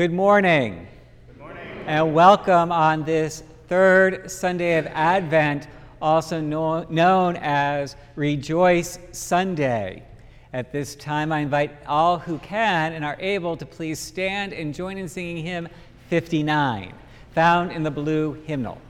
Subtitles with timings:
[0.00, 0.86] Good morning.
[1.26, 1.84] Good morning.
[1.86, 5.68] And welcome on this third Sunday of Advent,
[6.00, 10.02] also known as Rejoice Sunday.
[10.54, 14.74] At this time, I invite all who can and are able to please stand and
[14.74, 15.68] join in singing hymn
[16.08, 16.94] 59,
[17.34, 18.80] found in the blue hymnal.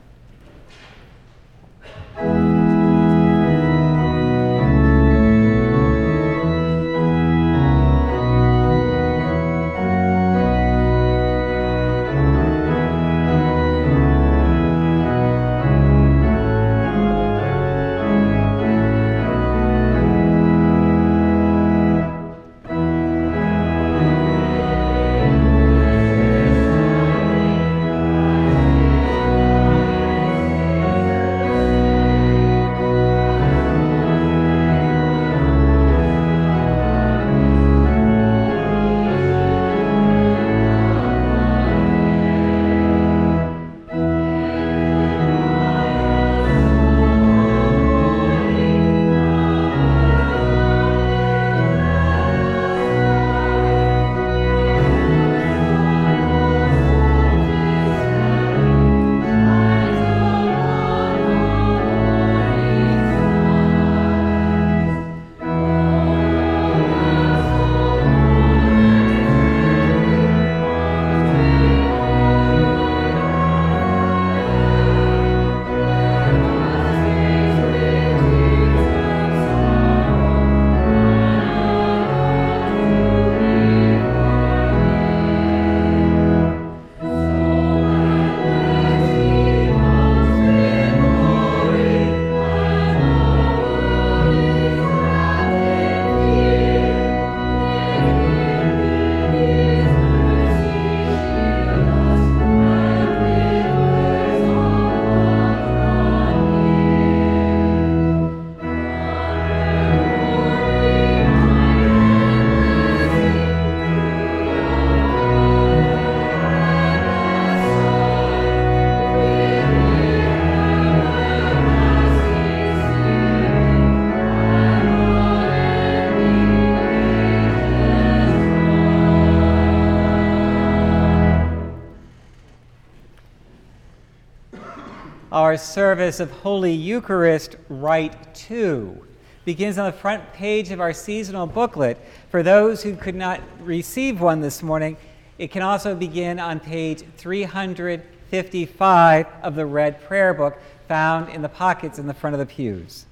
[135.51, 139.05] Our service of Holy Eucharist, Rite 2.
[139.45, 141.99] Begins on the front page of our seasonal booklet.
[142.31, 144.97] For those who could not receive one this morning,
[145.39, 150.57] it can also begin on page 355 of the Red Prayer Book
[150.87, 153.07] found in the pockets in the front of the pews.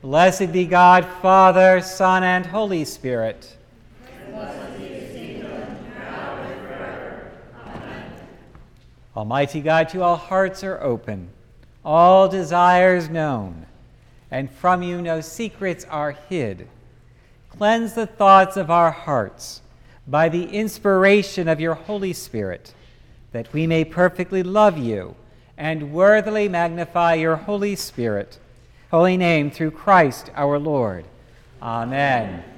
[0.00, 3.58] Blessed be God, Father, Son, and Holy Spirit.
[9.16, 11.28] Almighty God, to all hearts are open,
[11.84, 13.66] all desires known,
[14.30, 16.66] and from you no secrets are hid.
[17.50, 19.60] Cleanse the thoughts of our hearts
[20.06, 22.74] by the inspiration of your Holy Spirit,
[23.32, 25.14] that we may perfectly love you
[25.58, 28.38] and worthily magnify your Holy Spirit,
[28.90, 31.04] holy name through Christ our Lord.
[31.60, 32.42] Amen.
[32.42, 32.51] Lord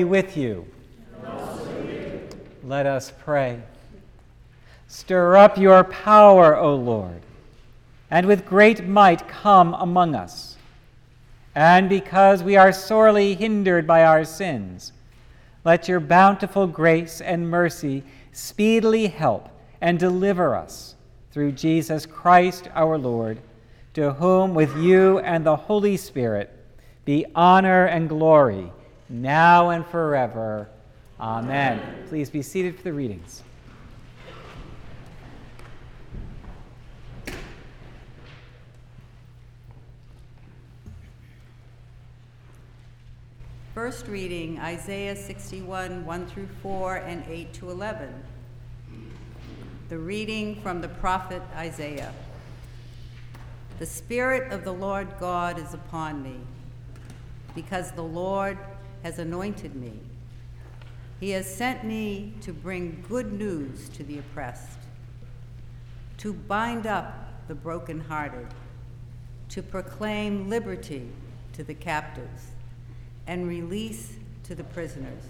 [0.00, 0.66] be with you.
[2.64, 3.60] Let us pray.
[4.88, 7.20] Stir up your power, O Lord,
[8.10, 10.56] and with great might come among us.
[11.54, 14.92] And because we are sorely hindered by our sins,
[15.66, 18.02] let your bountiful grace and mercy
[18.32, 19.50] speedily help
[19.82, 20.94] and deliver us
[21.30, 23.38] through Jesus Christ our Lord,
[23.92, 26.56] to whom with you and the Holy Spirit
[27.04, 28.72] be honor and glory
[29.10, 30.68] now and forever.
[31.18, 31.80] Amen.
[32.08, 33.42] Please be seated for the readings.
[43.74, 48.12] First reading Isaiah 61, 1 through 4, and 8 to 11.
[49.88, 52.12] The reading from the prophet Isaiah.
[53.78, 56.36] The Spirit of the Lord God is upon me,
[57.54, 58.58] because the Lord
[59.02, 59.92] has anointed me.
[61.20, 64.78] He has sent me to bring good news to the oppressed,
[66.18, 68.46] to bind up the brokenhearted,
[69.50, 71.10] to proclaim liberty
[71.52, 72.52] to the captives,
[73.26, 74.14] and release
[74.44, 75.24] to the prisoners,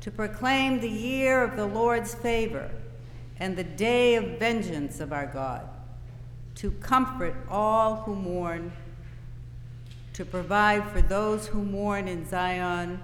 [0.00, 2.70] to proclaim the year of the Lord's favor
[3.38, 5.68] and the day of vengeance of our God,
[6.56, 8.72] to comfort all who mourn
[10.14, 13.02] to provide for those who mourn in Zion,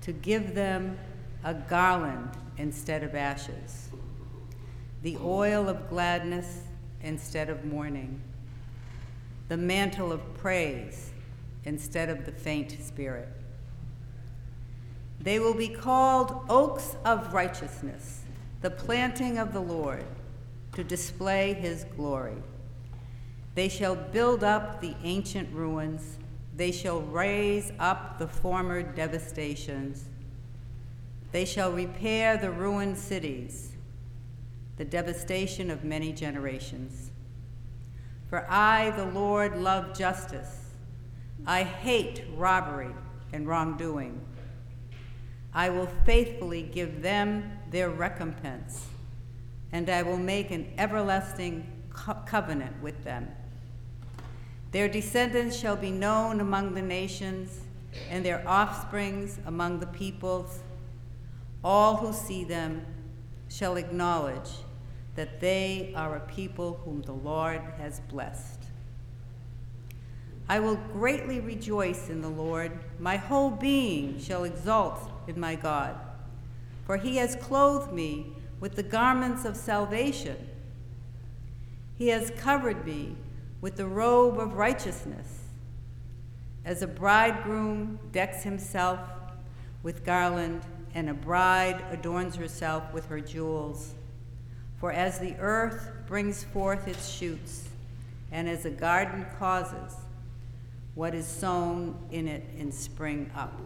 [0.00, 0.98] to give them
[1.44, 3.88] a garland instead of ashes,
[5.02, 6.62] the oil of gladness
[7.02, 8.20] instead of mourning,
[9.48, 11.10] the mantle of praise
[11.64, 13.28] instead of the faint spirit.
[15.20, 18.22] They will be called oaks of righteousness,
[18.62, 20.04] the planting of the Lord,
[20.74, 22.36] to display his glory.
[23.54, 26.18] They shall build up the ancient ruins
[26.60, 30.04] they shall raise up the former devastations.
[31.32, 33.72] They shall repair the ruined cities,
[34.76, 37.12] the devastation of many generations.
[38.28, 40.66] For I, the Lord, love justice.
[41.46, 42.94] I hate robbery
[43.32, 44.20] and wrongdoing.
[45.54, 48.84] I will faithfully give them their recompense,
[49.72, 53.28] and I will make an everlasting co- covenant with them.
[54.72, 57.60] Their descendants shall be known among the nations,
[58.08, 60.60] and their offsprings among the peoples.
[61.64, 62.86] All who see them
[63.48, 64.50] shall acknowledge
[65.16, 68.60] that they are a people whom the Lord has blessed.
[70.48, 72.72] I will greatly rejoice in the Lord.
[72.98, 75.96] My whole being shall exult in my God.
[76.90, 78.26] for he has clothed me
[78.58, 80.48] with the garments of salvation.
[81.96, 83.14] He has covered me
[83.60, 85.38] with the robe of righteousness,
[86.64, 89.00] as a bridegroom decks himself
[89.82, 90.62] with garland,
[90.94, 93.94] and a bride adorns herself with her jewels.
[94.78, 97.68] For as the earth brings forth its shoots,
[98.32, 99.94] and as a garden causes
[100.94, 103.58] what is sown in it in spring up,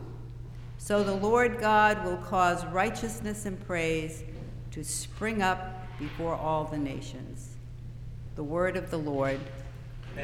[0.76, 4.22] so the Lord God will cause righteousness and praise
[4.72, 7.54] to spring up before all the nations.
[8.36, 9.40] The word of the Lord.
[10.14, 10.20] For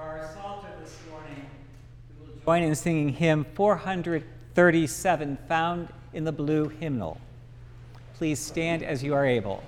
[0.00, 1.46] our Psalter this morning,
[2.18, 7.20] we will join in singing hymn 437, found in the blue hymnal.
[8.14, 9.62] Please stand as you are able.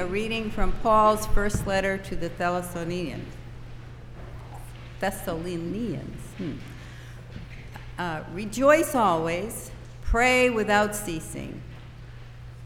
[0.00, 3.34] A reading from Paul's first letter to the Thessalonians.
[4.98, 6.22] Thessalonians.
[6.38, 6.52] Hmm.
[7.98, 11.60] Uh, rejoice always, pray without ceasing,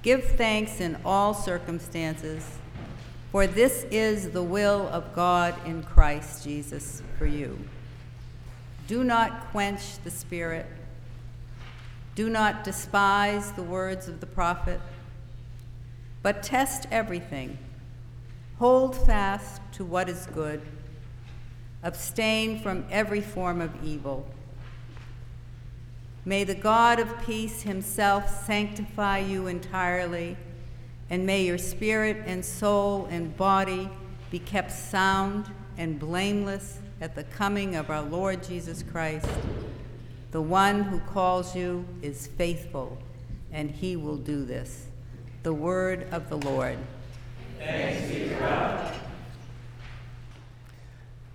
[0.03, 2.59] give thanks in all circumstances,
[3.33, 7.59] for this is the will of God in Christ Jesus for you.
[8.87, 10.67] Do not quench the Spirit.
[12.15, 14.81] Do not despise the words of the prophet
[16.25, 17.59] but test everything.
[18.59, 20.63] Hold fast to what is good.
[21.83, 24.27] Abstain from every form of evil.
[26.25, 30.39] May the God of peace himself sanctify you entirely,
[31.11, 33.91] and may your spirit and soul and body
[34.31, 39.29] be kept sound and blameless at the coming of our Lord Jesus Christ.
[40.31, 42.97] The one who calls you is faithful,
[43.53, 44.87] and he will do this.
[45.45, 46.79] The word of the Lord.
[47.59, 48.95] Thanks be to God.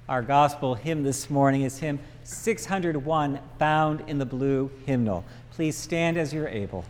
[0.10, 5.26] Our gospel hymn this morning is hymn 601, found in the blue hymnal.
[5.52, 6.86] Please stand as you're able.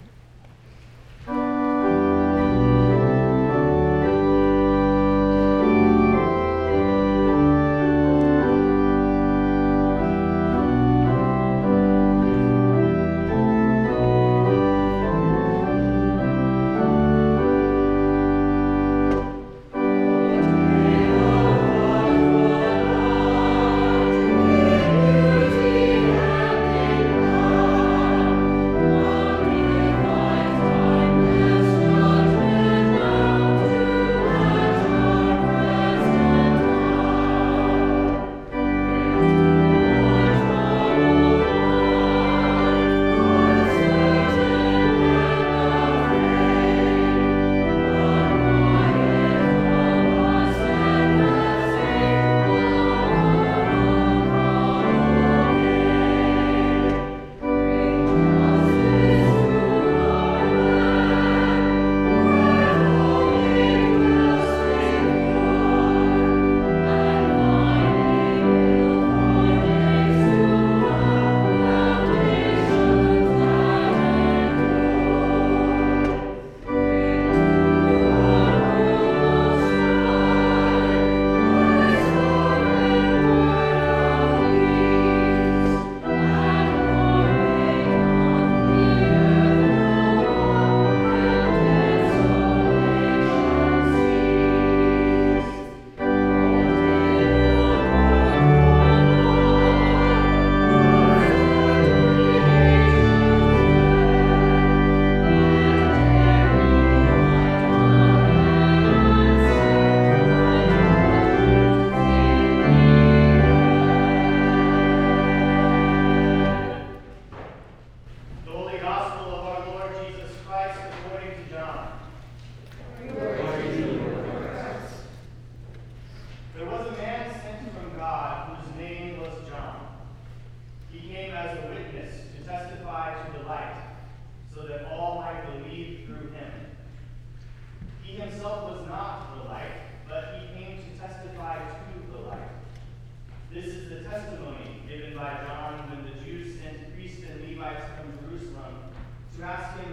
[149.50, 149.89] asking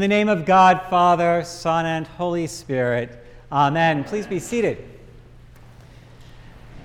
[0.00, 4.02] In the name of God, Father, Son, and Holy Spirit, Amen.
[4.02, 4.82] Please be seated.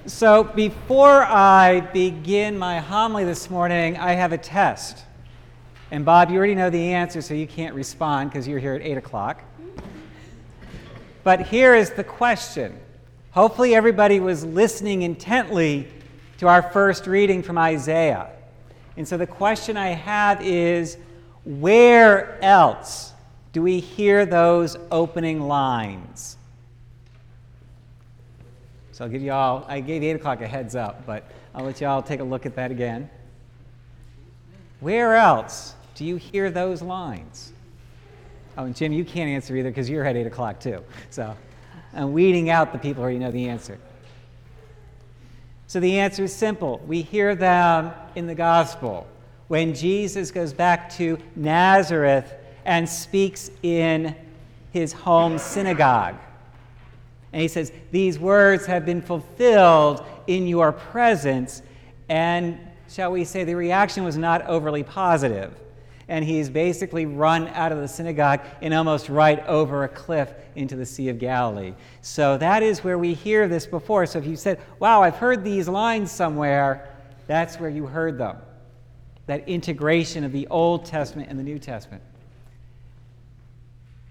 [0.06, 5.06] So, before I begin my homily this morning, I have a test.
[5.92, 8.82] And, Bob, you already know the answer, so you can't respond because you're here at
[8.82, 9.42] 8 o'clock.
[11.24, 12.78] But here is the question.
[13.32, 15.88] Hopefully, everybody was listening intently
[16.40, 18.28] to our first reading from Isaiah.
[18.98, 20.98] And so, the question I have is
[21.46, 23.14] where else
[23.54, 26.38] do we hear those opening lines?
[28.92, 31.80] So I'll give you all, I gave 8 o'clock a heads up, but I'll let
[31.80, 33.10] you all take a look at that again.
[34.80, 37.54] Where else do you hear those lines?
[38.58, 40.84] Oh, and Jim, you can't answer either because you're at 8 o'clock too.
[41.10, 41.36] So
[41.94, 43.78] I'm weeding out the people who already know the answer.
[45.68, 46.82] So the answer is simple.
[46.88, 49.08] We hear them in the gospel
[49.48, 52.34] when Jesus goes back to Nazareth
[52.66, 54.16] and speaks in
[54.72, 56.16] his home synagogue.
[57.32, 61.62] And he says, These words have been fulfilled in your presence.
[62.10, 65.54] And shall we say, the reaction was not overly positive.
[66.08, 70.76] And he's basically run out of the synagogue and almost right over a cliff into
[70.76, 71.74] the Sea of Galilee.
[72.02, 74.06] So that is where we hear this before.
[74.06, 76.90] So if you said, Wow, I've heard these lines somewhere,
[77.28, 78.38] that's where you heard them.
[79.28, 82.04] That integration of the Old Testament and the New Testament.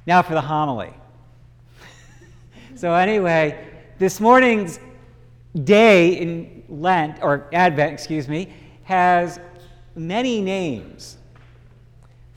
[0.06, 0.92] Now for the homily.
[2.76, 3.68] So, anyway,
[4.00, 4.80] this morning's
[5.62, 9.38] day in Lent, or Advent, excuse me, has
[9.94, 11.18] many names.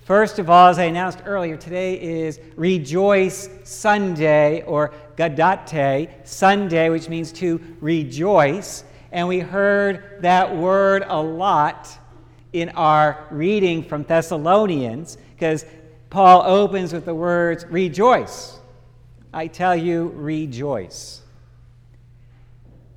[0.03, 7.09] First of all, as I announced earlier, today is Rejoice Sunday, or Gaudete Sunday, which
[7.09, 8.83] means to rejoice.
[9.11, 11.89] And we heard that word a lot
[12.53, 15.65] in our reading from Thessalonians, because
[16.09, 18.59] Paul opens with the words rejoice.
[19.33, 21.21] I tell you, rejoice.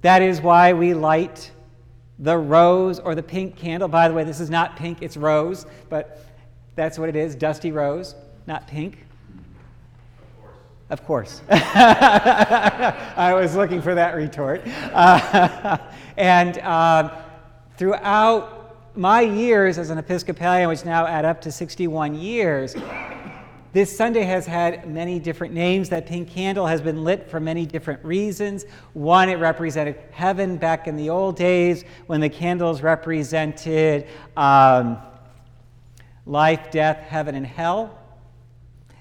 [0.03, 1.51] That is why we light
[2.19, 3.89] the rose or the pink candle.
[3.89, 6.25] By the way, this is not pink, it's rose, but
[6.77, 8.15] that's what it is dusty rose,
[8.47, 8.99] not pink.
[10.91, 11.43] Of course.
[11.51, 14.63] I was looking for that retort.
[14.93, 15.79] Uh,
[16.17, 17.23] and uh,
[17.77, 18.60] throughout
[18.95, 22.75] my years as an Episcopalian, which now add up to 61 years,
[23.73, 25.89] this Sunday has had many different names.
[25.91, 28.65] That pink candle has been lit for many different reasons.
[28.95, 34.99] One, it represented heaven back in the old days when the candles represented um,
[36.27, 37.97] life, death, heaven, and hell.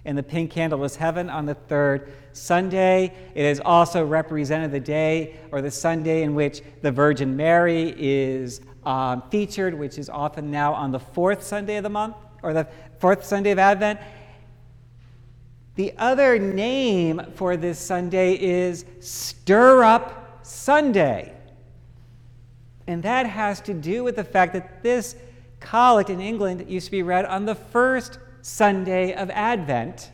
[0.06, 3.14] And the pink candle was heaven on the third Sunday.
[3.34, 8.62] It has also represented the day or the Sunday in which the Virgin Mary is
[8.86, 12.68] um, featured, which is often now on the fourth Sunday of the month or the
[13.00, 14.00] fourth Sunday of Advent.
[15.76, 21.34] The other name for this Sunday is Stir Up Sunday.
[22.88, 25.16] And that has to do with the fact that this
[25.60, 30.12] collect in England used to be read on the first Sunday of Advent.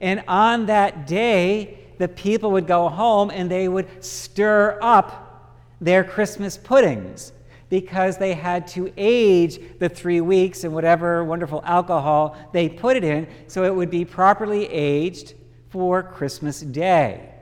[0.00, 6.02] And on that day, the people would go home and they would stir up their
[6.04, 7.32] Christmas puddings
[7.68, 13.04] because they had to age the three weeks in whatever wonderful alcohol they put it
[13.04, 15.34] in so it would be properly aged
[15.68, 17.34] for Christmas Day.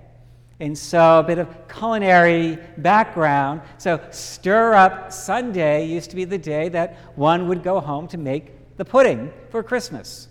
[0.58, 3.60] And so, a bit of culinary background.
[3.76, 8.18] So, Stir Up Sunday used to be the day that one would go home to
[8.18, 10.28] make the pudding for Christmas.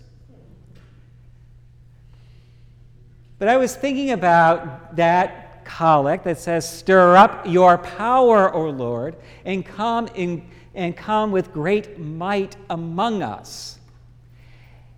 [3.38, 9.18] But I was thinking about that collect that says, Stir up your power, O Lord,
[9.44, 13.80] and come, in, and come with great might among us.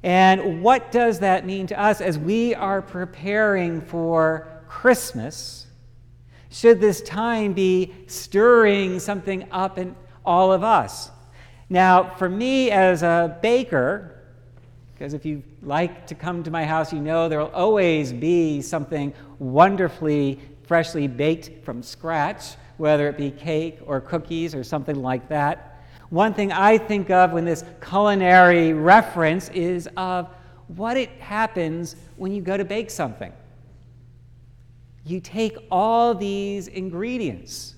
[0.04, 5.66] And what does that mean to us as we are preparing for Christmas?
[6.50, 11.12] Should this time be stirring something up in all of us?
[11.70, 14.18] Now, for me as a baker,
[14.94, 18.62] because if you like to come to my house, you know there will always be
[18.62, 25.28] something wonderfully freshly baked from scratch, whether it be cake or cookies or something like
[25.30, 25.82] that.
[26.10, 30.30] One thing I think of when this culinary reference is of
[30.68, 33.34] what it happens when you go to bake something.
[35.06, 37.76] You take all these ingredients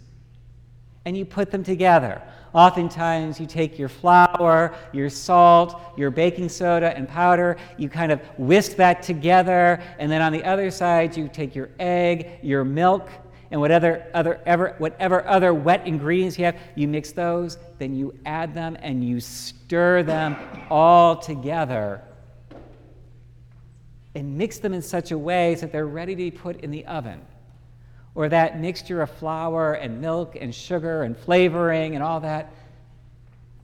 [1.05, 2.21] and you put them together.
[2.53, 8.21] Oftentimes, you take your flour, your salt, your baking soda, and powder, you kind of
[8.37, 13.09] whisk that together, and then on the other side, you take your egg, your milk,
[13.51, 18.17] and whatever other, ever, whatever other wet ingredients you have, you mix those, then you
[18.25, 20.35] add them, and you stir them
[20.69, 22.01] all together.
[24.15, 26.71] And mix them in such a way so that they're ready to be put in
[26.71, 27.21] the oven
[28.19, 32.51] or that mixture of flour and milk and sugar and flavoring and all that,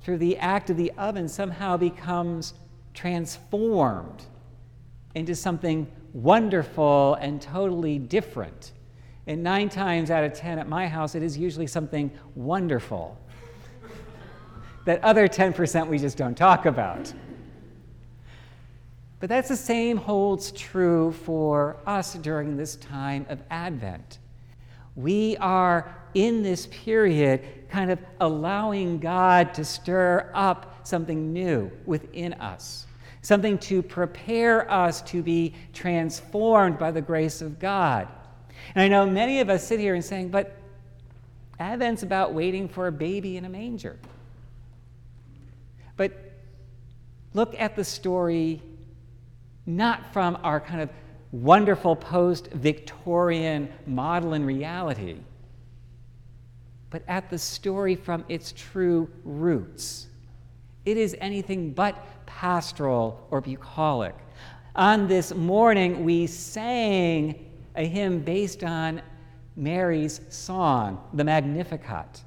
[0.01, 2.53] through the act of the oven, somehow becomes
[2.93, 4.23] transformed
[5.13, 8.71] into something wonderful and totally different.
[9.27, 13.19] And nine times out of ten at my house, it is usually something wonderful.
[14.85, 17.11] that other 10% we just don't talk about.
[19.19, 24.19] But that's the same holds true for us during this time of Advent.
[24.95, 32.33] We are in this period kind of allowing God to stir up something new within
[32.33, 32.87] us,
[33.21, 38.07] something to prepare us to be transformed by the grace of God.
[38.73, 40.55] And I know many of us sit here and saying, but
[41.59, 43.97] Advent's about waiting for a baby in a manger.
[45.97, 46.13] But
[47.33, 48.61] look at the story
[49.65, 50.89] not from our kind of
[51.35, 55.17] wonderful post Victorian model in reality,
[56.89, 60.07] but at the story from its true roots.
[60.85, 64.15] It is anything but pastoral or bucolic.
[64.75, 69.01] On this morning, we sang a hymn based on
[69.57, 72.21] Mary's song, the Magnificat.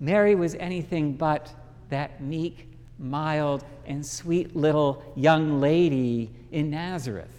[0.00, 1.52] Mary was anything but
[1.90, 7.37] that meek, mild, and sweet little young lady in Nazareth.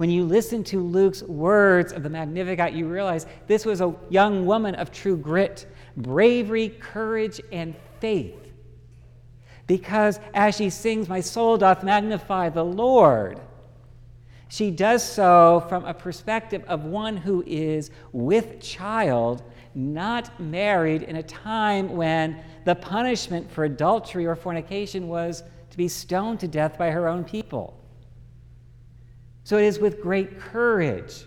[0.00, 4.46] When you listen to Luke's words of the Magnificat, you realize this was a young
[4.46, 8.50] woman of true grit, bravery, courage, and faith.
[9.66, 13.42] Because as she sings, My soul doth magnify the Lord,
[14.48, 19.42] she does so from a perspective of one who is with child,
[19.74, 25.88] not married, in a time when the punishment for adultery or fornication was to be
[25.88, 27.76] stoned to death by her own people.
[29.44, 31.24] So it is with great courage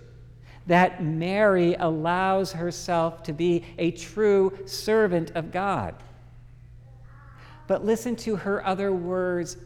[0.67, 5.95] that Mary allows herself to be a true servant of God.
[7.67, 9.57] But listen to her other words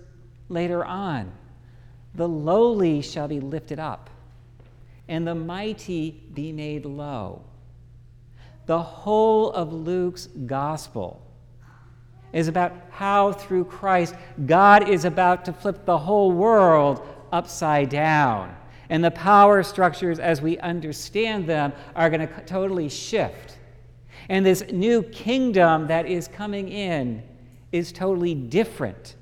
[0.49, 1.31] later on.
[2.15, 4.09] The lowly shall be lifted up,
[5.07, 7.43] and the mighty be made low.
[8.65, 11.21] The whole of Luke's gospel
[12.33, 18.55] is about how, through Christ, God is about to flip the whole world upside down.
[18.89, 23.57] And the power structures, as we understand them, are going to totally shift.
[24.29, 27.23] And this new kingdom that is coming in
[27.71, 29.15] is totally different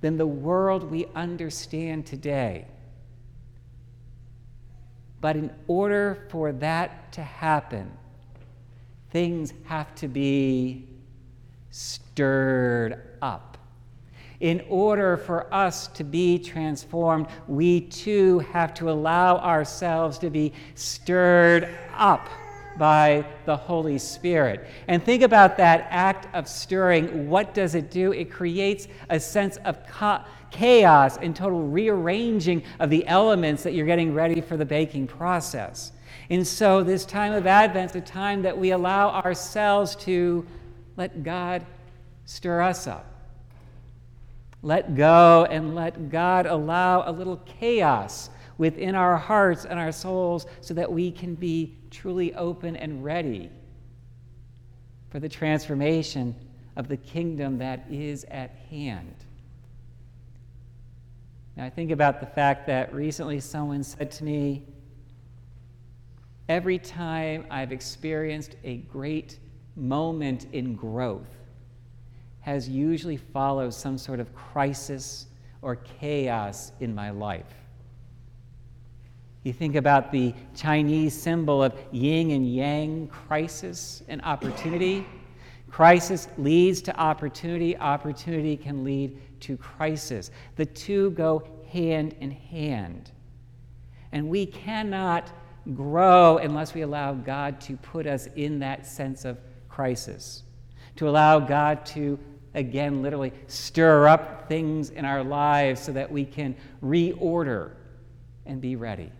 [0.00, 2.66] than the world we understand today.
[5.20, 7.90] But in order for that to happen,
[9.10, 10.88] things have to be
[11.70, 13.53] stirred up.
[14.44, 20.52] In order for us to be transformed, we too have to allow ourselves to be
[20.74, 22.28] stirred up
[22.76, 24.66] by the Holy Spirit.
[24.86, 27.30] And think about that act of stirring.
[27.30, 28.12] What does it do?
[28.12, 29.78] It creates a sense of
[30.50, 35.92] chaos and total rearranging of the elements that you're getting ready for the baking process.
[36.28, 40.46] And so, this time of Advent is a time that we allow ourselves to
[40.98, 41.64] let God
[42.26, 43.13] stir us up.
[44.64, 50.46] Let go and let God allow a little chaos within our hearts and our souls
[50.62, 53.50] so that we can be truly open and ready
[55.10, 56.34] for the transformation
[56.76, 59.14] of the kingdom that is at hand.
[61.58, 64.62] Now, I think about the fact that recently someone said to me,
[66.48, 69.38] Every time I've experienced a great
[69.76, 71.43] moment in growth,
[72.44, 75.26] has usually followed some sort of crisis
[75.62, 77.54] or chaos in my life.
[79.44, 85.06] You think about the Chinese symbol of yin and yang, crisis and opportunity.
[85.70, 90.30] Crisis leads to opportunity, opportunity can lead to crisis.
[90.56, 93.10] The two go hand in hand.
[94.12, 95.32] And we cannot
[95.74, 99.38] grow unless we allow God to put us in that sense of
[99.70, 100.42] crisis,
[100.96, 102.18] to allow God to,
[102.54, 107.72] again, literally stir up things in our lives so that we can reorder
[108.46, 109.10] and be ready.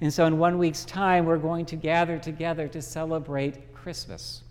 [0.00, 4.42] And so, in one week's time, we're going to gather together to celebrate Christmas.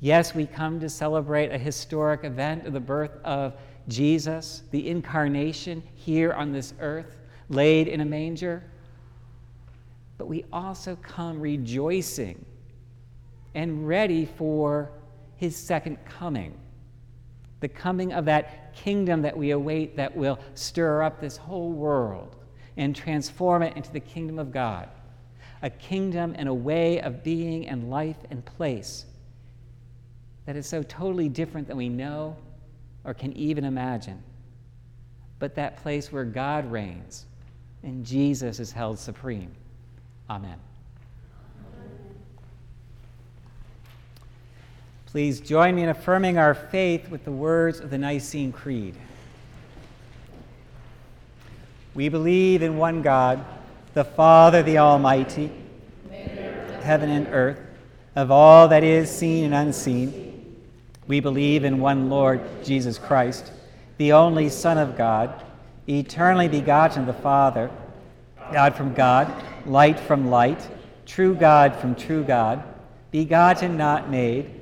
[0.00, 3.54] Yes, we come to celebrate a historic event of the birth of
[3.88, 7.16] Jesus, the incarnation here on this earth,
[7.48, 8.64] laid in a manger.
[10.18, 12.44] But we also come rejoicing
[13.54, 14.90] and ready for
[15.42, 16.54] his second coming,
[17.58, 22.36] the coming of that kingdom that we await that will stir up this whole world
[22.76, 24.88] and transform it into the kingdom of God,
[25.62, 29.04] a kingdom and a way of being and life and place
[30.46, 32.36] that is so totally different than we know
[33.02, 34.22] or can even imagine.
[35.40, 37.26] but that place where God reigns
[37.82, 39.50] and Jesus is held supreme.
[40.30, 40.60] Amen.
[45.12, 48.94] Please join me in affirming our faith with the words of the Nicene Creed.
[51.94, 53.44] We believe in one God,
[53.92, 55.52] the Father, the Almighty,
[56.80, 57.60] heaven and earth,
[58.16, 60.56] of all that is seen and unseen.
[61.06, 63.52] We believe in one Lord, Jesus Christ,
[63.98, 65.44] the only Son of God,
[65.86, 67.70] eternally begotten of the Father,
[68.50, 69.30] God from God,
[69.66, 70.66] light from light,
[71.04, 72.62] true God from true God,
[73.10, 74.61] begotten, not made,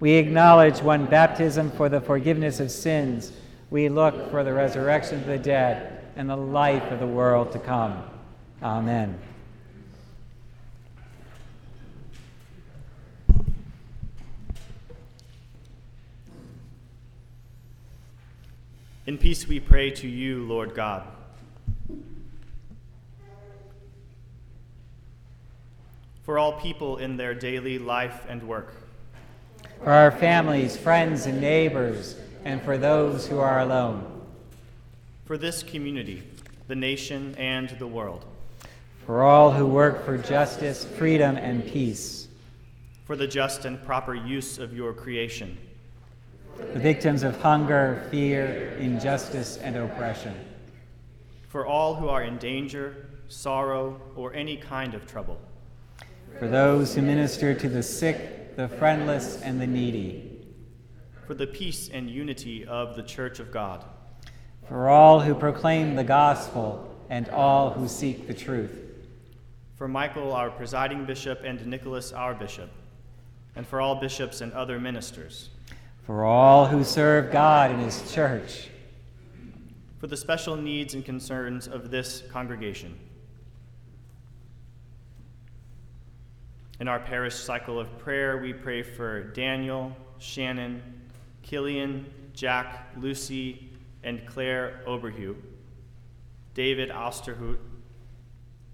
[0.00, 3.32] We acknowledge one baptism for the forgiveness of sins.
[3.68, 7.58] We look for the resurrection of the dead and the life of the world to
[7.58, 8.02] come.
[8.62, 9.18] Amen.
[19.06, 21.06] In peace we pray to you, Lord God.
[26.22, 28.79] For all people in their daily life and work.
[29.82, 32.14] For our families, friends, and neighbors,
[32.44, 34.04] and for those who are alone.
[35.24, 36.22] For this community,
[36.68, 38.26] the nation, and the world.
[39.06, 42.28] For all who work for justice, freedom, and peace,
[43.06, 45.56] for the just and proper use of your creation,
[46.74, 50.34] the victims of hunger, fear, injustice, and oppression,
[51.48, 55.40] for all who are in danger, sorrow, or any kind of trouble,
[56.38, 60.46] for those who minister to the sick, the friendless, and the needy,
[61.26, 63.84] for the peace and unity of the Church of God,
[64.68, 68.90] for all who proclaim the gospel and all who seek the truth
[69.80, 72.68] for Michael, our presiding bishop, and Nicholas, our bishop,
[73.56, 75.48] and for all bishops and other ministers.
[76.04, 78.68] For all who serve God in his church.
[79.98, 82.94] For the special needs and concerns of this congregation.
[86.80, 90.82] In our parish cycle of prayer, we pray for Daniel, Shannon,
[91.42, 93.68] Killian, Jack, Lucy,
[94.02, 95.36] and Claire Oberhue,
[96.54, 97.58] David Osterhout,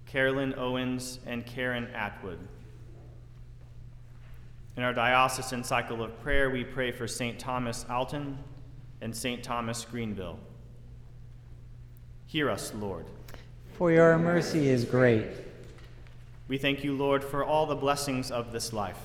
[0.05, 2.39] Carolyn Owens, and Karen Atwood.
[4.77, 7.37] In our diocesan cycle of prayer, we pray for St.
[7.37, 8.37] Thomas Alton
[9.01, 9.43] and St.
[9.43, 10.39] Thomas Greenville.
[12.25, 13.05] Hear us, Lord.
[13.73, 15.46] For your mercy is great.
[16.47, 18.99] We thank you, Lord, for all the blessings of this life.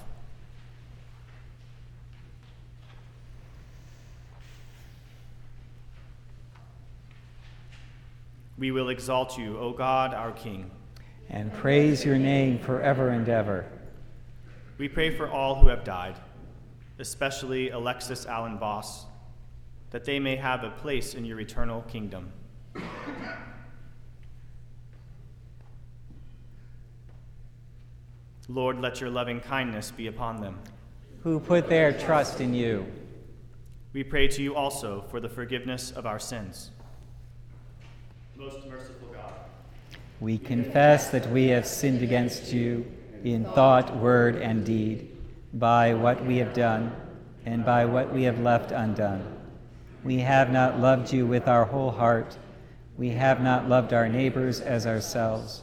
[8.58, 10.70] We will exalt you, O God, our King
[11.32, 13.64] and praise your name forever and ever.
[14.78, 16.16] We pray for all who have died,
[16.98, 19.06] especially Alexis Allen Voss,
[19.90, 22.30] that they may have a place in your eternal kingdom.
[28.54, 30.58] Lord, let your loving kindness be upon them.
[31.22, 32.86] Who put their trust in you.
[33.94, 36.70] We pray to you also for the forgiveness of our sins.
[38.36, 39.32] Most merciful God.
[40.20, 42.84] We confess that we have sinned against you
[43.24, 45.16] in thought, word, and deed,
[45.54, 46.94] by what we have done
[47.46, 49.24] and by what we have left undone.
[50.04, 52.36] We have not loved you with our whole heart.
[52.98, 55.62] We have not loved our neighbors as ourselves.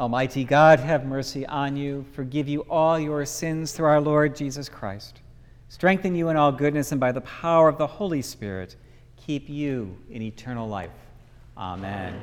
[0.00, 4.66] Almighty God, have mercy on you, forgive you all your sins through our Lord Jesus
[4.66, 5.20] Christ,
[5.68, 8.76] strengthen you in all goodness, and by the power of the Holy Spirit,
[9.18, 10.90] keep you in eternal life.
[11.58, 12.18] Amen.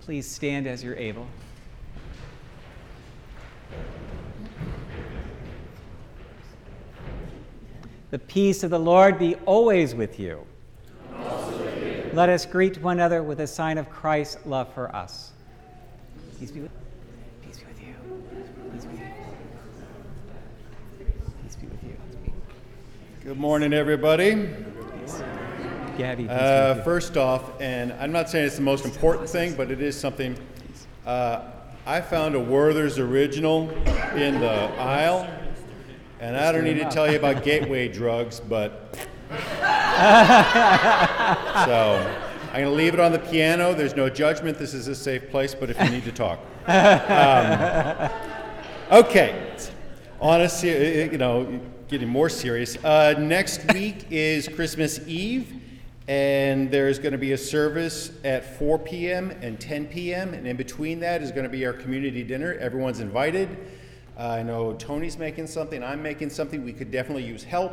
[0.00, 1.26] Please stand as you're able.
[8.10, 10.46] The peace of the Lord be always with you.
[12.14, 15.32] Let us greet one another with a sign of Christ's love for us.
[16.40, 16.70] Peace be with,
[17.42, 17.94] peace be with you.
[18.72, 19.06] Peace be with you.
[21.42, 21.96] Peace be with you.
[23.28, 24.48] Good morning, everybody.
[25.98, 26.82] Gabby, Uh, be with you.
[26.82, 30.34] first off, and I'm not saying it's the most important thing, but it is something.
[31.04, 31.40] Uh,
[31.84, 33.68] I found a Werther's original
[34.16, 35.28] in the aisle,
[36.20, 38.96] and I don't need to tell you about gateway drugs, but.
[41.66, 42.10] so
[42.46, 43.74] I'm going to leave it on the piano.
[43.74, 44.58] There's no judgment.
[44.58, 46.38] This is a safe place, but if you need to talk.
[48.90, 49.52] Um, okay.
[50.18, 52.76] Honestly, you know, getting more serious.
[52.84, 55.54] Uh, next week is Christmas Eve,
[56.06, 59.30] and there's going to be a service at 4 p.m.
[59.40, 60.34] and 10 p.m.
[60.34, 62.54] And in between that is going to be our community dinner.
[62.54, 63.48] Everyone's invited.
[64.18, 65.82] Uh, I know Tony's making something.
[65.82, 66.62] I'm making something.
[66.62, 67.72] We could definitely use help.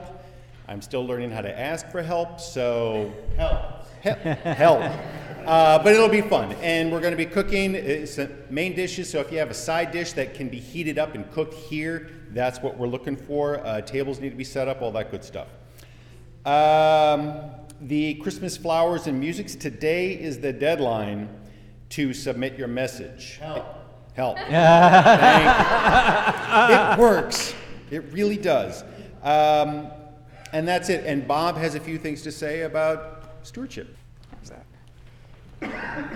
[0.68, 4.92] I'm still learning how to ask for help, so help, help.
[5.46, 9.08] Uh, but it'll be fun, and we're going to be cooking it's uh, main dishes.
[9.08, 12.10] So if you have a side dish that can be heated up and cooked here,
[12.36, 13.66] that's what we're looking for.
[13.66, 15.48] Uh, tables need to be set up, all that good stuff.
[16.46, 17.40] Um,
[17.82, 21.30] the Christmas flowers and musics today is the deadline
[21.92, 23.40] to submit your message.
[23.42, 23.66] Help.
[24.14, 24.38] Help.
[26.96, 27.54] It works.
[27.92, 28.84] It really does.
[29.24, 29.88] Um,
[30.52, 31.06] and that's it.
[31.06, 33.96] And Bob has a few things to say about stewardship.
[34.32, 34.52] How's
[35.62, 36.12] that?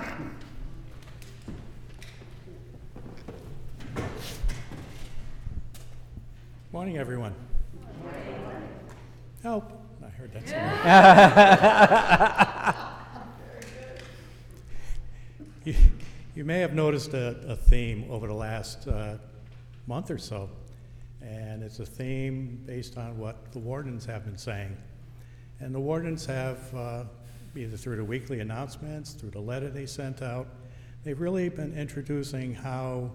[6.72, 7.34] Morning, everyone.
[9.42, 9.72] Help.
[10.06, 10.46] I heard that
[15.66, 15.74] you,
[16.36, 19.16] you may have noticed a, a theme over the last uh,
[19.88, 20.48] month or so,
[21.24, 24.78] and it's a theme based on what the wardens have been saying.
[25.60, 27.06] And the wardens have, uh,
[27.56, 30.46] either through the weekly announcements, through the letter they sent out,
[31.04, 33.10] they've really been introducing how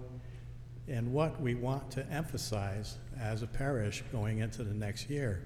[0.87, 5.43] and what we want to emphasize as a parish going into the next year.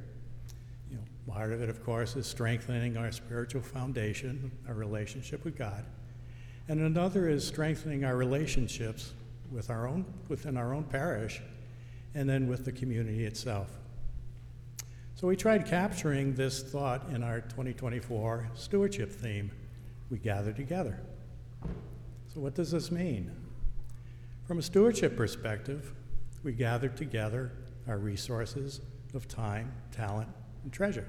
[0.89, 5.57] You know, part of it, of course, is strengthening our spiritual foundation, our relationship with
[5.57, 5.85] God,
[6.67, 9.13] and another is strengthening our relationships
[9.51, 11.41] with our own within our own parish,
[12.13, 13.69] and then with the community itself.
[15.15, 19.51] So we tried capturing this thought in our 2024 stewardship theme.
[20.09, 20.99] We gather together.
[22.33, 23.31] So what does this mean?
[24.47, 25.93] From a stewardship perspective,
[26.43, 27.51] we gather together
[27.87, 28.81] our resources
[29.13, 30.29] of time, talent,
[30.63, 31.07] and treasure.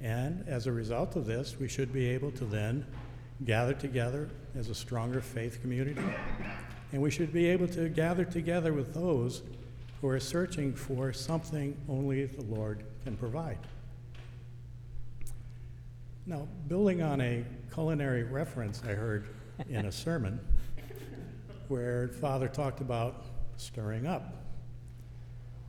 [0.00, 2.86] And as a result of this, we should be able to then
[3.44, 6.02] gather together as a stronger faith community.
[6.92, 9.42] And we should be able to gather together with those
[10.00, 13.58] who are searching for something only the Lord can provide.
[16.26, 19.28] Now, building on a culinary reference I heard
[19.68, 20.40] in a sermon,
[21.68, 23.24] where Father talked about
[23.56, 24.34] stirring up.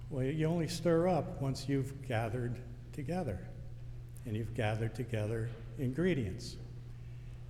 [0.09, 2.55] Well, you only stir up once you've gathered
[2.91, 3.39] together,
[4.25, 6.57] and you've gathered together ingredients.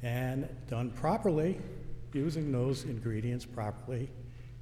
[0.01, 1.59] And done properly,
[2.13, 4.09] using those ingredients properly,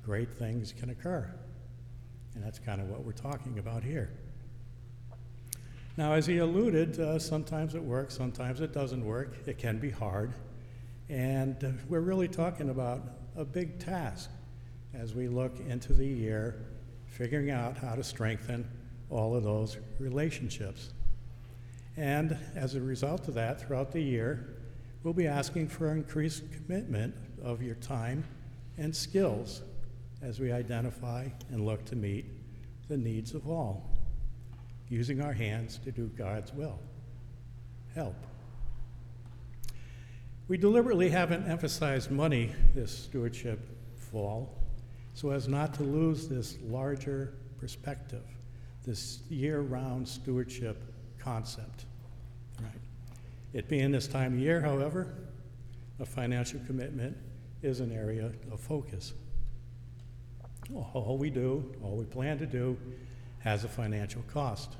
[0.03, 1.29] great things can occur.
[2.35, 4.09] And that's kind of what we're talking about here.
[5.97, 9.35] Now, as he alluded, uh, sometimes it works, sometimes it doesn't work.
[9.45, 10.33] It can be hard.
[11.09, 13.01] And uh, we're really talking about
[13.35, 14.29] a big task
[14.93, 16.65] as we look into the year,
[17.05, 18.67] figuring out how to strengthen
[19.09, 20.91] all of those relationships.
[21.97, 24.55] And as a result of that, throughout the year,
[25.03, 28.23] we'll be asking for increased commitment of your time
[28.77, 29.61] and skills
[30.21, 32.25] as we identify and look to meet
[32.87, 33.89] the needs of all,
[34.89, 36.79] using our hands to do God's will.
[37.95, 38.15] Help.
[40.47, 43.59] We deliberately haven't emphasized money this stewardship
[43.95, 44.60] fall
[45.13, 48.23] so as not to lose this larger perspective,
[48.83, 50.81] this year round stewardship
[51.19, 51.85] concept.
[52.59, 52.71] Right.
[53.53, 55.13] It being this time of year, however,
[55.99, 57.15] a financial commitment
[57.61, 59.13] is an area of focus.
[60.73, 62.77] All we do, all we plan to do,
[63.39, 64.75] has a financial cost.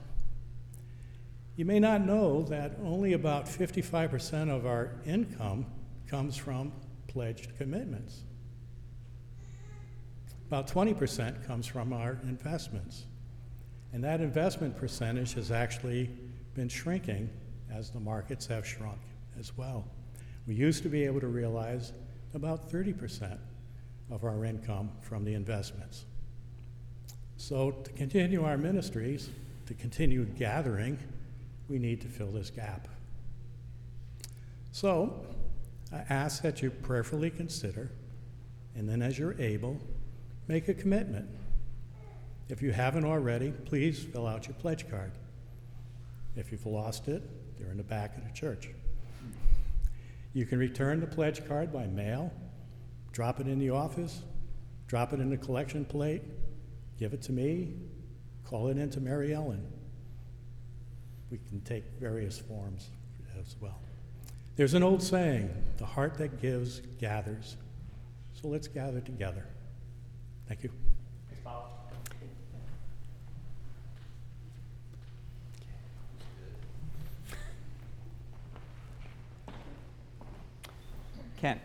[1.57, 5.65] You may not know that only about 55% of our income
[6.07, 6.71] comes from
[7.07, 8.21] pledged commitments.
[10.51, 13.05] About 20% comes from our investments.
[13.93, 16.09] And that investment percentage has actually
[16.55, 17.29] been shrinking
[17.73, 18.99] as the markets have shrunk
[19.39, 19.85] as well.
[20.45, 21.93] We used to be able to realize
[22.33, 23.37] about 30%
[24.11, 26.03] of our income from the investments.
[27.37, 29.29] So, to continue our ministries,
[29.67, 30.99] to continue gathering,
[31.69, 32.89] we need to fill this gap.
[34.73, 35.25] So,
[35.93, 37.89] I ask that you prayerfully consider,
[38.75, 39.79] and then as you're able,
[40.51, 41.29] make a commitment.
[42.49, 45.13] If you haven't already, please fill out your pledge card.
[46.35, 47.23] If you've lost it,
[47.57, 48.69] they're in the back of the church.
[50.33, 52.33] You can return the pledge card by mail,
[53.13, 54.23] drop it in the office,
[54.87, 56.23] drop it in the collection plate,
[56.99, 57.73] give it to me,
[58.43, 59.65] call it into Mary Ellen.
[61.29, 62.89] We can take various forms
[63.39, 63.79] as well.
[64.57, 67.55] There's an old saying the heart that gives gathers.
[68.33, 69.45] So let's gather together.
[70.51, 70.71] Thank you.
[81.39, 81.59] Ken.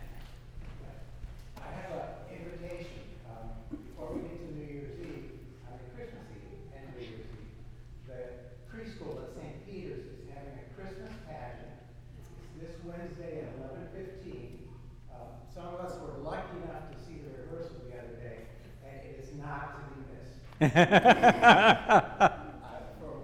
[1.57, 2.87] I have an invitation,
[3.29, 5.35] um, before we get to New Year's Eve,
[5.67, 8.07] I mean Christmas Eve and New Year's Eve.
[8.07, 9.67] The preschool at St.
[9.67, 11.75] Peter's is having a Christmas pageant.
[12.23, 14.71] It's this Wednesday at eleven fifteen.
[15.11, 18.49] Um, some of us were lucky enough to see the rehearsal the other day,
[18.81, 20.41] and it is not to be missed.
[20.57, 20.85] Uh, For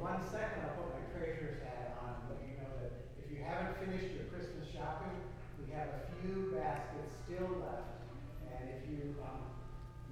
[0.01, 3.45] one second, I'll put my treasurer's hat on, and let you know that if you
[3.45, 5.13] haven't finished your Christmas shopping,
[5.61, 8.01] we have a few baskets still left.
[8.49, 9.13] And if you,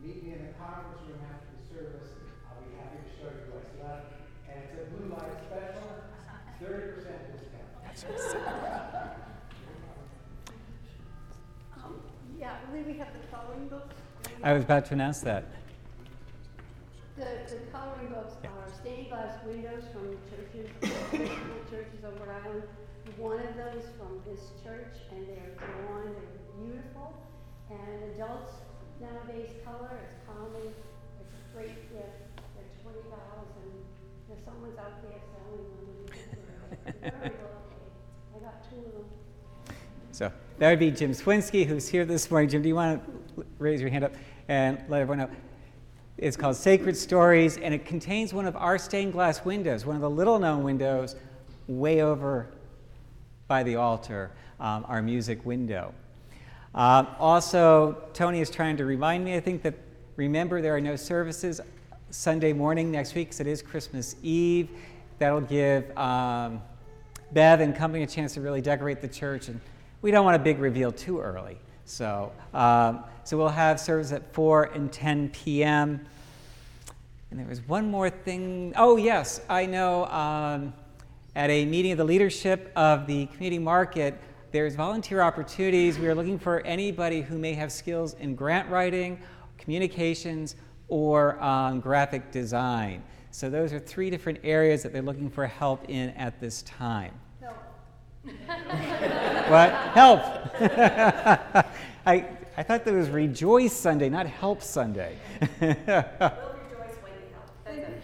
[0.06, 2.14] meet me in the conference room after the service,
[2.46, 4.22] I'll be happy to show you what's left.
[4.46, 5.98] And it's a blue light special,
[6.62, 7.74] thirty percent discount.
[11.74, 12.06] Um,
[12.38, 13.98] Yeah, I we have the coloring books.
[14.46, 15.46] I was about to announce that.
[17.22, 22.64] The, the coloring books are stained glass windows from churches, Episcopal churches of Rhode Island.
[23.18, 27.14] One of those is from this church, and they're drawn, they're beautiful.
[27.70, 28.66] And adults
[29.00, 30.74] nowadays color, it's common,
[31.22, 32.42] it's a great gift.
[32.58, 33.72] They're twenty dollars, and
[34.28, 36.02] there's someone's out there selling them.
[37.02, 37.86] They're very lovely.
[38.34, 39.06] I got two of them.
[40.12, 42.50] So that would be Jim Swinsky, who's here this morning.
[42.50, 43.00] Jim, do you want
[43.36, 44.14] to raise your hand up
[44.48, 45.51] and let everyone know?
[46.22, 50.04] It's called Sacred Stories, and it contains one of our stained glass windows, one of
[50.04, 51.16] the little known windows
[51.68, 52.48] way over
[53.48, 55.96] by the altar, um, our music window.
[56.76, 59.74] Um, also, Tony is trying to remind me, I think, that
[60.16, 61.60] remember there are no services
[62.12, 64.70] Sunday morning next week because it is Christmas Eve.
[65.18, 66.62] That'll give um,
[67.32, 69.60] Bev and company a chance to really decorate the church, and
[70.04, 71.58] we don't want a big reveal too early.
[71.92, 76.00] So, um, so we'll have service at 4 and 10 p.m.
[77.30, 78.72] And there was one more thing.
[78.78, 80.74] Oh, yes, I know um,
[81.36, 84.18] at a meeting of the leadership of the community market,
[84.54, 86.00] there's volunteer opportunities.
[86.00, 89.20] We are looking for anybody who may have skills in grant writing,
[89.58, 90.56] communications,
[90.88, 93.04] or um, graphic design.
[93.32, 97.12] So those are three different areas that they're looking for help in at this time.
[99.52, 99.72] What?
[99.94, 100.22] Help!
[102.06, 105.18] I, I thought that was Rejoice Sunday, not Help Sunday.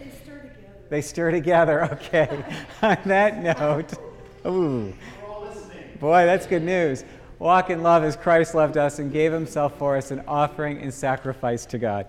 [0.00, 2.44] They stir together, They stir together, okay.
[2.82, 3.94] On that note,
[4.46, 4.92] ooh,
[6.00, 7.04] boy, that's good news.
[7.38, 10.92] Walk in love as Christ loved us and gave himself for us, an offering and
[10.92, 12.06] sacrifice to God.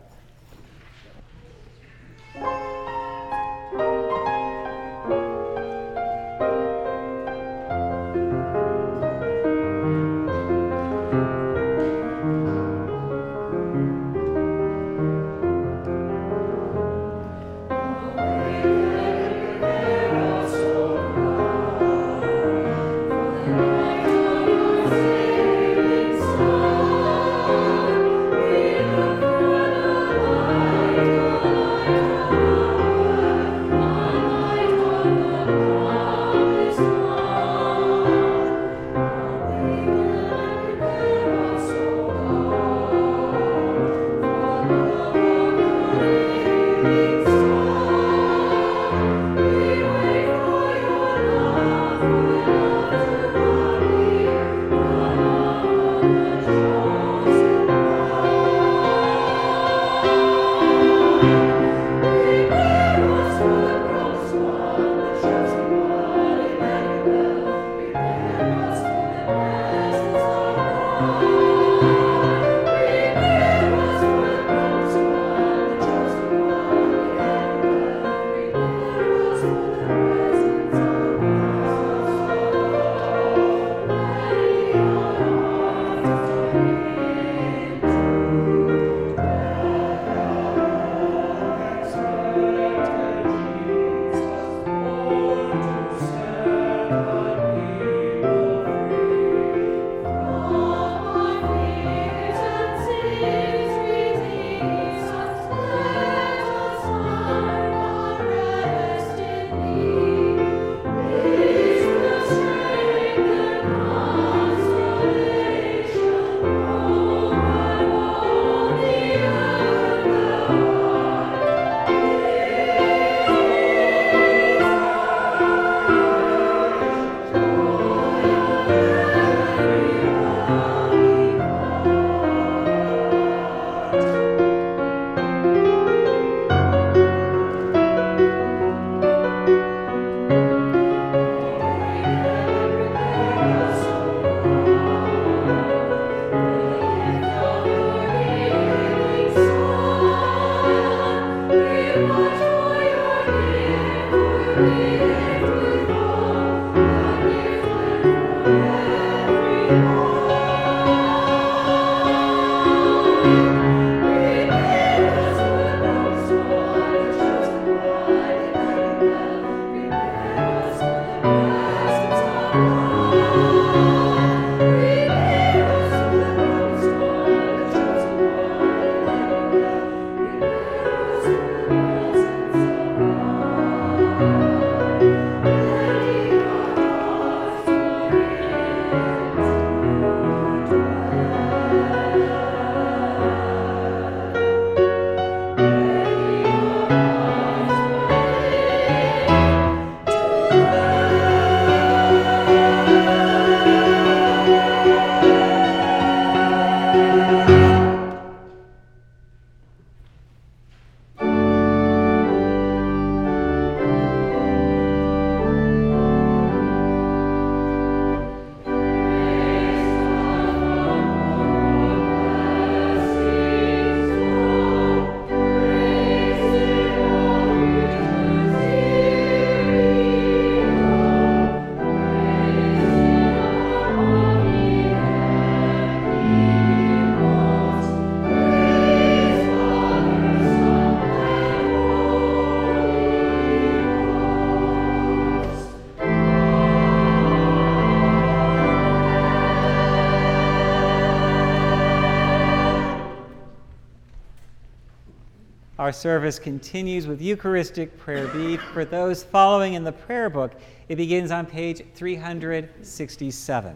[255.89, 258.57] Our service continues with Eucharistic prayer B.
[258.57, 260.51] For those following in the prayer book,
[260.87, 263.75] it begins on page 367.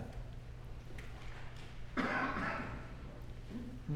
[1.95, 2.03] The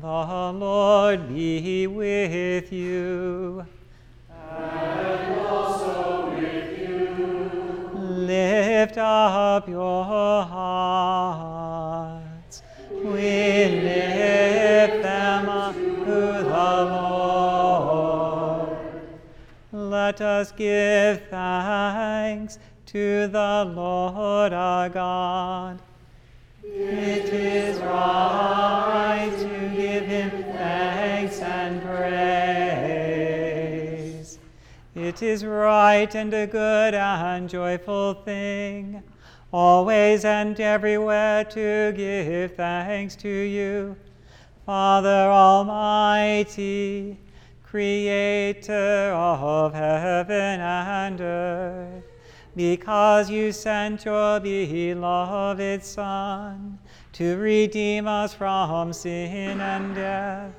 [0.01, 3.63] Lord be with you.
[4.49, 7.91] And also with you.
[7.93, 10.03] Lift up your
[10.43, 11.43] hearts.
[12.89, 13.85] We
[20.07, 25.81] Let us give thanks to the Lord our God.
[26.63, 31.99] It is right to give him thanks and praise.
[34.95, 39.03] It is right and a good and joyful thing,
[39.51, 43.97] always and everywhere to give thanks to you,
[44.65, 47.19] Father Almighty,
[47.69, 52.03] Creator of heaven and earth.
[52.55, 56.79] Because you sent your beloved Son
[57.11, 60.53] to redeem us from sin and death,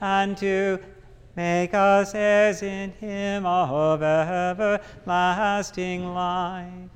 [0.00, 0.78] and to
[1.34, 4.00] make us heirs in him of
[5.04, 6.90] everlasting life,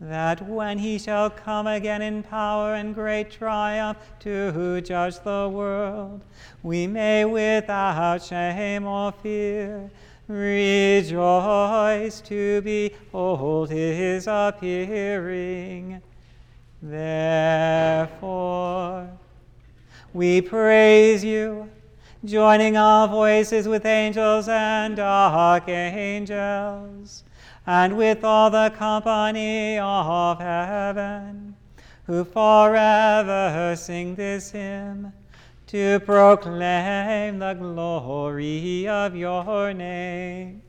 [0.00, 6.22] that when he shall come again in power and great triumph to judge the world,
[6.62, 9.90] we may without shame or fear
[10.26, 16.00] Rejoice to behold his appearing.
[16.80, 18.16] Therefore,
[20.14, 21.68] we praise you,
[22.24, 26.34] joining our voices with angels and archangels,
[27.66, 31.56] and with all the company of heaven,
[32.06, 35.12] who forever sing this hymn
[35.66, 40.62] to proclaim the glory of your name.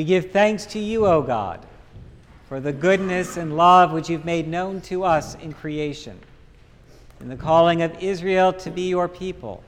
[0.00, 1.60] We give thanks to you, O God,
[2.48, 6.18] for the goodness and love which you've made known to us in creation,
[7.20, 9.62] in the calling of Israel to be your people,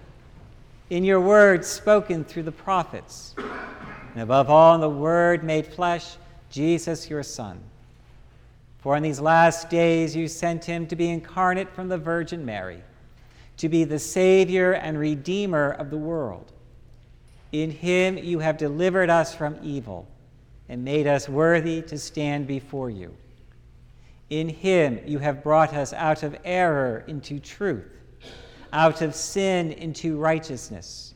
[0.89, 6.17] in your word spoken through the prophets, and above all in the word made flesh,
[6.49, 7.61] Jesus your Son.
[8.79, 12.83] For in these last days you sent him to be incarnate from the Virgin Mary,
[13.59, 16.53] to be the Savior and Redeemer of the world.
[17.53, 20.09] In him you have delivered us from evil
[20.73, 23.15] and made us worthy to stand before you.
[24.31, 27.93] In him you have brought us out of error into truth,
[28.73, 31.13] out of sin into righteousness,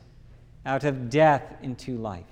[0.66, 2.26] out of death into life.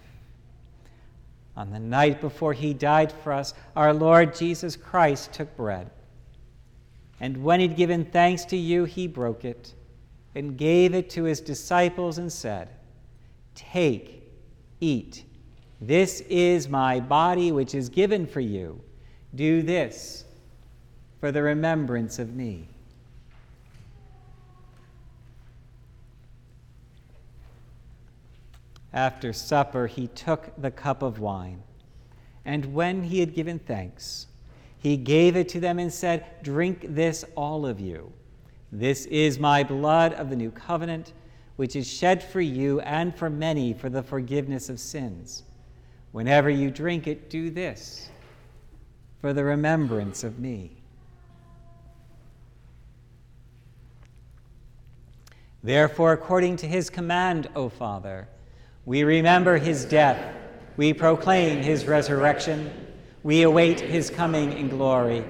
[1.56, 5.90] On the night before he died for us, our Lord Jesus Christ took bread.
[7.20, 9.72] And when he'd given thanks to you, he broke it
[10.34, 12.68] and gave it to his disciples and said,
[13.54, 14.30] Take,
[14.78, 15.24] eat.
[15.80, 18.80] This is my body, which is given for you.
[19.34, 20.24] Do this
[21.20, 22.68] for the remembrance of me.
[28.92, 31.62] After supper, he took the cup of wine,
[32.44, 34.28] and when he had given thanks,
[34.78, 38.12] he gave it to them and said, Drink this, all of you.
[38.70, 41.12] This is my blood of the new covenant,
[41.56, 45.42] which is shed for you and for many for the forgiveness of sins.
[46.14, 48.08] Whenever you drink it, do this
[49.20, 50.70] for the remembrance of me.
[55.64, 58.28] Therefore, according to his command, O Father,
[58.86, 60.36] we remember his death,
[60.76, 62.70] we proclaim his resurrection,
[63.24, 65.24] we await his coming in glory.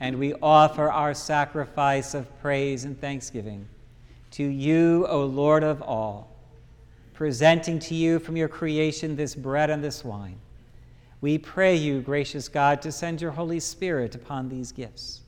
[0.00, 3.68] And we offer our sacrifice of praise and thanksgiving
[4.30, 6.37] to you, O Lord of all
[7.18, 10.38] presenting to you from your creation this bread and this wine.
[11.20, 15.22] We pray you, gracious God, to send your Holy Spirit upon these gifts,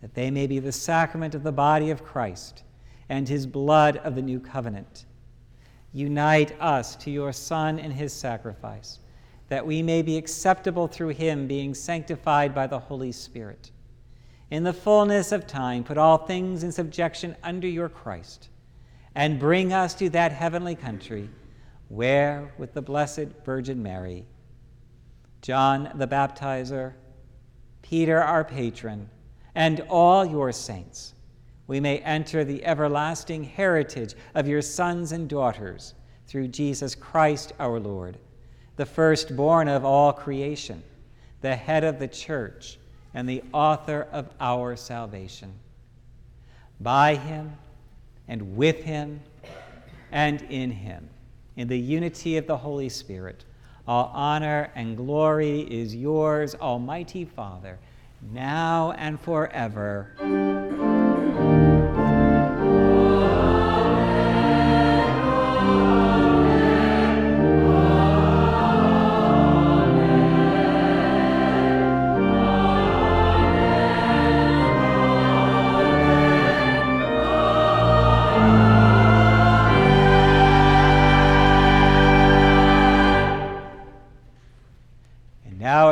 [0.00, 2.64] that they may be the sacrament of the body of Christ
[3.08, 5.04] and his blood of the new covenant.
[5.92, 8.98] Unite us to your Son and his sacrifice,
[9.50, 13.70] that we may be acceptable through him, being sanctified by the Holy Spirit.
[14.50, 18.48] in the fullness of time, put all things in subjection under your Christ,
[19.14, 21.28] and bring us to that heavenly country
[21.88, 24.24] where, with the Blessed Virgin Mary,
[25.42, 26.92] John the Baptizer,
[27.82, 29.08] Peter our patron,
[29.54, 31.14] and all your saints,
[31.66, 35.94] we may enter the everlasting heritage of your sons and daughters
[36.26, 38.18] through Jesus Christ our Lord,
[38.76, 40.82] the firstborn of all creation,
[41.40, 42.78] the head of the church
[43.14, 45.52] and the author of our salvation.
[46.80, 47.52] By him
[48.30, 49.20] and with him
[50.12, 51.10] and in him,
[51.56, 53.44] in the unity of the Holy Spirit,
[53.88, 57.78] all honor and glory is yours, Almighty Father,
[58.32, 60.88] now and forever.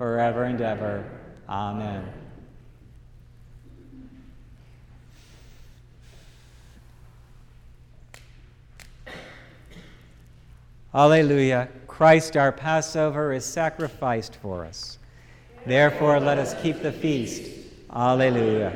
[0.00, 1.04] forever and ever.
[1.46, 2.02] Amen.
[10.94, 11.68] Alleluia.
[11.86, 14.96] Christ our Passover is sacrificed for us.
[15.66, 17.68] Therefore, let us keep the feast.
[17.94, 18.72] Alleluia.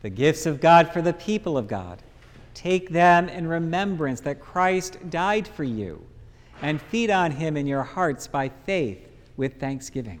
[0.00, 2.02] The gifts of God for the people of God.
[2.54, 6.07] Take them in remembrance that Christ died for you
[6.62, 10.20] and feed on him in your hearts by faith with thanksgiving.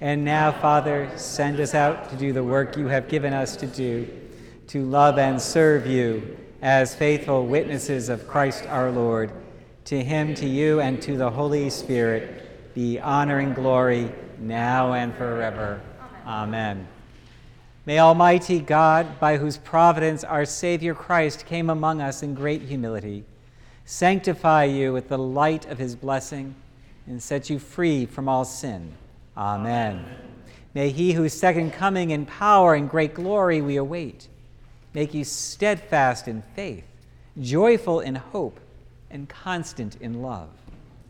[0.00, 3.66] And now, Father, send us out to do the work you have given us to
[3.66, 4.08] do,
[4.68, 9.30] to love and serve you as faithful witnesses of Christ our Lord.
[9.86, 15.14] To him, to you, and to the Holy Spirit be honor and glory now and
[15.14, 15.80] forever.
[16.26, 16.86] Amen.
[17.86, 23.24] May Almighty God, by whose providence our Savior Christ came among us in great humility,
[23.84, 26.54] sanctify you with the light of his blessing
[27.06, 28.92] and set you free from all sin.
[29.36, 30.04] Amen.
[30.74, 34.28] May he whose second coming in power and great glory we await
[34.94, 36.84] make you steadfast in faith,
[37.40, 38.60] joyful in hope,
[39.10, 40.48] and constant in love.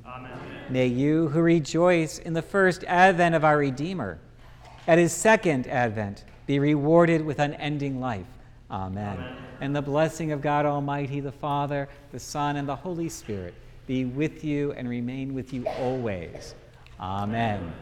[0.07, 0.33] Amen.
[0.69, 4.19] May you who rejoice in the first advent of our Redeemer,
[4.87, 8.27] at his second advent, be rewarded with unending life.
[8.71, 9.19] Amen.
[9.19, 9.37] Amen.
[9.61, 13.55] And the blessing of God Almighty, the Father, the Son, and the Holy Spirit
[13.87, 16.55] be with you and remain with you always.
[16.99, 17.73] Amen.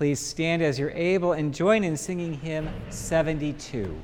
[0.00, 4.00] Please stand as you're able and join in singing hymn 72.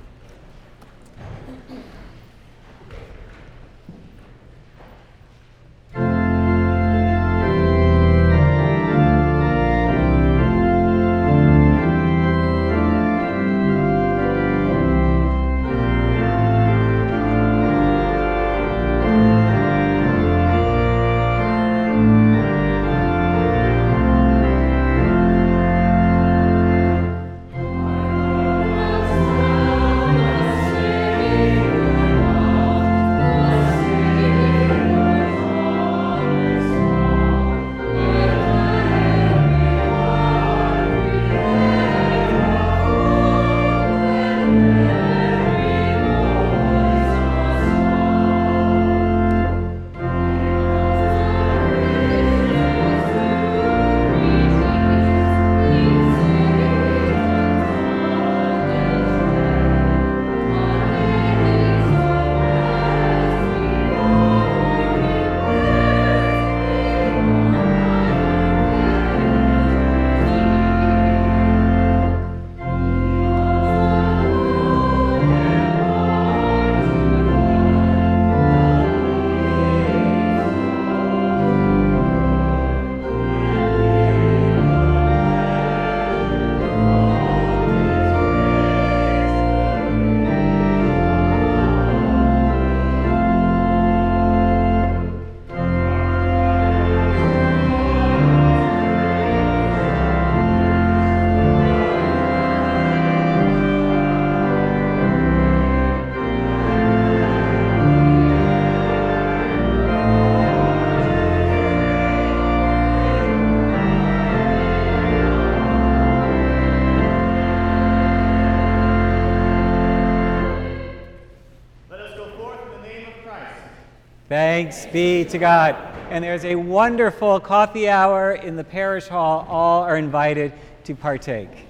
[124.56, 125.76] Thanks be to God.
[126.08, 129.44] And there's a wonderful coffee hour in the parish hall.
[129.50, 130.54] All are invited
[130.84, 131.65] to partake.